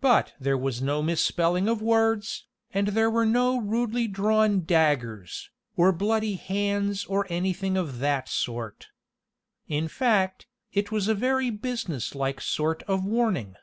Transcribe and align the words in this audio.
But 0.00 0.32
there 0.38 0.56
was 0.56 0.80
no 0.80 1.02
misspelling 1.02 1.66
of 1.66 1.82
words, 1.82 2.46
and 2.72 2.86
there 2.86 3.10
were 3.10 3.26
no 3.26 3.58
rudely 3.60 4.06
drawn 4.06 4.64
daggers, 4.64 5.50
or 5.76 5.90
bloody 5.90 6.36
hands 6.36 7.04
or 7.04 7.26
anything 7.28 7.76
of 7.76 7.98
that 7.98 8.28
sort. 8.28 8.86
In 9.66 9.88
fact, 9.88 10.46
it 10.72 10.92
was 10.92 11.08
a 11.08 11.14
very 11.14 11.50
business 11.50 12.14
like 12.14 12.40
sort 12.40 12.84
of 12.84 13.04
warning. 13.04 13.56